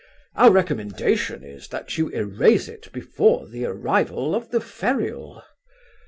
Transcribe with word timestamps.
Our 0.33 0.49
recommendation 0.49 1.43
is, 1.43 1.67
that 1.67 1.95
you 1.99 2.09
erase 2.09 2.67
it 2.67 2.91
before 2.91 3.45
the 3.47 3.65
arrival 3.67 4.33
of 4.33 4.49
the 4.49 4.59
ferule. 4.59 5.43